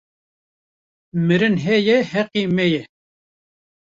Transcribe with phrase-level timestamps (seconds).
[1.25, 2.81] Mirin heye heqê me ye